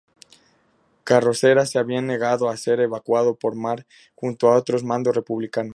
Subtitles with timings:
[1.03, 3.85] Carrocera se había negado a ser evacuado por mar
[4.15, 5.69] junto a otros mandos republicanos.